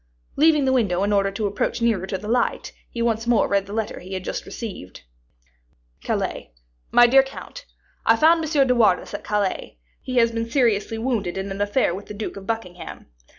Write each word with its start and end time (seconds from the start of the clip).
Leaving 0.35 0.65
the 0.65 0.73
window 0.73 1.03
in 1.03 1.13
order 1.13 1.29
to 1.29 1.45
approach 1.45 1.79
nearer 1.79 2.07
to 2.07 2.17
the 2.17 2.27
light, 2.27 2.71
he 2.89 3.03
once 3.03 3.27
more 3.27 3.47
read 3.47 3.67
the 3.67 3.71
letter 3.71 3.99
he 3.99 4.15
had 4.15 4.23
just 4.23 4.47
received: 4.47 5.03
"CALAIS. 6.03 6.47
"MY 6.89 7.05
DEAR 7.05 7.21
COUNT, 7.21 7.65
I 8.03 8.15
found 8.15 8.43
M. 8.43 8.65
de 8.67 8.73
Wardes 8.73 9.13
at 9.13 9.23
Calais; 9.23 9.77
he 10.01 10.15
has 10.15 10.31
been 10.31 10.49
seriously 10.49 10.97
wounded 10.97 11.37
in 11.37 11.51
an 11.51 11.61
affair 11.61 11.93
with 11.93 12.07
the 12.07 12.15
Duke 12.15 12.35
of 12.35 12.47
Buckingham. 12.47 13.11